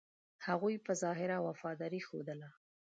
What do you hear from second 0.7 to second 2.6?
په ظاهره وفاداري ښودله.